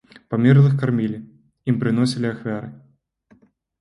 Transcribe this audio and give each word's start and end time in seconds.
Памерлых 0.33 0.73
кармілі, 0.83 1.19
ім 1.73 1.77
прыносілі 1.85 2.27
ахвяры. 2.33 3.43